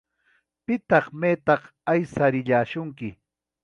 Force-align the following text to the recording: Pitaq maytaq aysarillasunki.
Pitaq 0.65 1.05
maytaq 1.19 1.61
aysarillasunki. 1.91 3.09